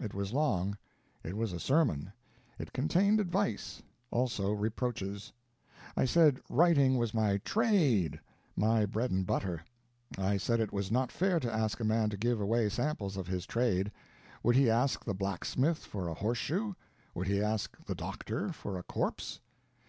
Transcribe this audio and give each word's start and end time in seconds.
_It 0.04 0.12
was 0.12 0.32
long; 0.32 0.76
it 1.22 1.36
was 1.36 1.52
a 1.52 1.60
sermon; 1.60 2.12
it 2.58 2.72
contained 2.72 3.20
advice; 3.20 3.80
also 4.10 4.50
reproaches. 4.52 5.32
I 5.96 6.04
said 6.04 6.40
writing 6.50 6.96
was 6.98 7.14
my 7.14 7.36
trade, 7.44 8.18
my 8.56 8.86
bread 8.86 9.12
and 9.12 9.24
butter; 9.24 9.62
I 10.18 10.36
said 10.36 10.58
it 10.58 10.72
was 10.72 10.90
not 10.90 11.12
fair 11.12 11.38
to 11.38 11.54
ask 11.54 11.78
a 11.78 11.84
man 11.84 12.10
to 12.10 12.16
give 12.16 12.40
away 12.40 12.68
samples 12.70 13.16
of 13.16 13.28
his 13.28 13.46
trade; 13.46 13.92
would 14.42 14.56
he 14.56 14.68
ask 14.68 15.04
the 15.04 15.14
blacksmith 15.14 15.78
for 15.78 16.08
a 16.08 16.14
horseshoe? 16.14 16.72
would 17.14 17.28
he 17.28 17.40
ask 17.40 17.76
the 17.84 17.94
doctor 17.94 18.50
for 18.52 18.78
a 18.78 18.82
corpse? 18.82 19.38